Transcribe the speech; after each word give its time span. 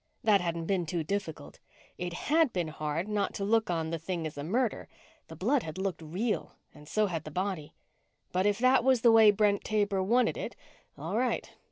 That 0.23 0.41
hadn't 0.41 0.65
been 0.65 0.87
too 0.87 1.03
difficult. 1.03 1.59
It 1.99 2.11
had 2.13 2.51
been 2.51 2.69
hard 2.69 3.07
not 3.07 3.35
to 3.35 3.45
look 3.45 3.69
on 3.69 3.91
the 3.91 3.99
thing 3.99 4.25
as 4.25 4.35
a 4.35 4.43
murder. 4.43 4.87
The 5.27 5.35
blood 5.35 5.61
had 5.61 5.77
looked 5.77 6.01
real 6.01 6.55
and 6.73 6.87
so 6.87 7.05
had 7.05 7.23
the 7.23 7.29
body. 7.29 7.75
But 8.31 8.47
if 8.47 8.57
that 8.57 8.83
was 8.83 9.01
the 9.01 9.11
way 9.11 9.29
Brent 9.29 9.63
Taber 9.63 10.01
wanted 10.01 10.37
it, 10.37 10.55
all 10.97 11.19
right. 11.19 11.51